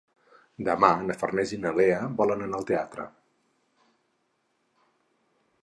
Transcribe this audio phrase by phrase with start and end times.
[0.69, 3.07] Demà na Farners i na Lea volen anar al teatre.